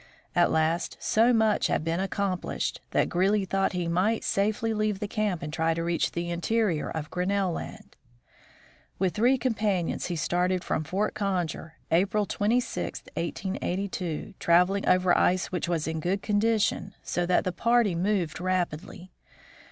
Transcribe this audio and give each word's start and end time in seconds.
At 0.35 0.49
last 0.49 0.97
so 0.99 1.31
much 1.31 1.67
had 1.67 1.83
been 1.83 1.99
accomplished 1.99 2.81
that 2.89 3.07
Greely 3.07 3.45
thought 3.45 3.73
he 3.73 3.87
might 3.87 4.23
safely 4.23 4.73
leave 4.73 4.99
the 4.99 5.07
camp 5.07 5.43
and 5.43 5.53
try 5.53 5.75
to 5.75 5.83
reach 5.83 6.13
the 6.13 6.31
interior 6.31 6.89
of 6.89 7.11
Grinnell 7.11 7.51
land. 7.51 7.95
With 8.97 9.13
three 9.13 9.37
companions 9.37 10.07
he 10.07 10.15
started 10.15 10.63
from 10.63 10.83
Fort 10.85 11.13
Conger, 11.13 11.75
April 11.91 12.25
26, 12.25 13.03
1882, 13.13 14.33
traveling 14.39 14.87
over 14.87 15.15
ice 15.15 15.51
which 15.51 15.69
was 15.69 15.87
in 15.87 15.99
good 15.99 16.23
con 16.23 16.41
dition, 16.41 16.93
so 17.03 17.27
that 17.27 17.43
the 17.43 17.51
party 17.51 17.93
moved 17.93 18.41
rapidly. 18.41 19.11